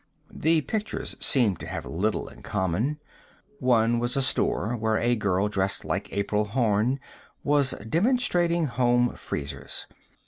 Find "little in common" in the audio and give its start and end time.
1.85-2.99